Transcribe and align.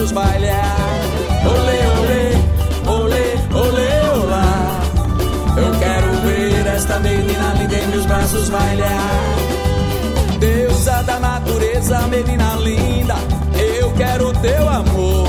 braços 0.00 0.12
bailar. 0.12 0.76
Olê, 1.44 1.80
olê, 2.00 2.26
olê, 2.86 3.34
olê, 3.54 4.18
olá. 4.18 4.80
Eu 5.56 5.78
quero 5.78 6.12
ver 6.22 6.66
esta 6.66 6.98
menina 7.00 7.54
linda 7.58 7.76
em 7.76 7.86
meus 7.88 8.06
braços 8.06 8.48
bailar. 8.48 9.20
Deusa 10.38 11.02
da 11.02 11.20
natureza, 11.20 11.98
menina 12.08 12.56
linda, 12.56 13.14
eu 13.78 13.92
quero 13.92 14.32
teu 14.40 14.68
amor. 14.68 15.28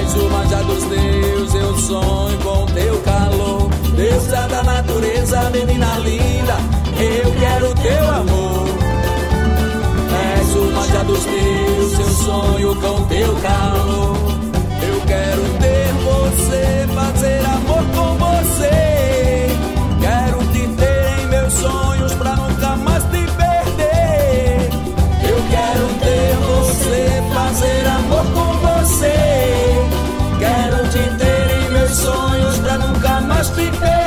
És 0.00 0.14
o 0.14 0.30
manjar 0.30 0.64
dos 0.64 0.84
deuses, 0.84 1.54
eu 1.54 1.76
sonho 1.78 2.38
com 2.38 2.66
teu 2.66 3.00
calor. 3.02 3.70
Deusa 3.94 4.48
da 4.48 4.62
natureza, 4.64 5.50
menina 5.50 5.98
linda, 5.98 6.27
be 33.58 33.70
fair. 33.72 33.97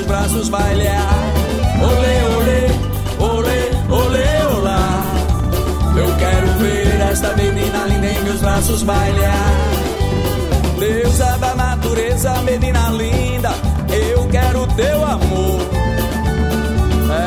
Meus 0.00 0.06
braços 0.06 0.48
bailar. 0.48 1.32
Olê, 1.82 2.22
olê, 2.36 3.32
olê, 3.32 3.70
olê, 3.90 4.56
olá. 4.56 5.02
Eu 5.96 6.16
quero 6.16 6.46
ver 6.58 7.00
esta 7.10 7.34
menina 7.36 7.86
linda 7.86 8.06
em 8.06 8.22
meus 8.22 8.40
braços 8.40 8.82
bailar. 8.82 9.56
Deusa 10.78 11.36
da 11.38 11.54
natureza, 11.54 12.32
menina 12.42 12.88
linda, 12.90 13.50
eu 13.92 14.26
quero 14.28 14.66
teu 14.68 15.04
amor. 15.04 15.60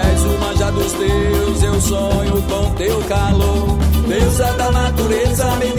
És 0.01 0.21
o 0.23 0.39
manjar 0.39 0.71
dos 0.71 0.93
teus, 0.93 1.63
eu 1.63 1.81
sonho 1.81 2.41
com 2.43 2.71
teu 2.75 3.03
calor. 3.03 3.77
Deusa 4.07 4.51
da 4.53 4.71
natureza, 4.71 5.45
menina 5.57 5.72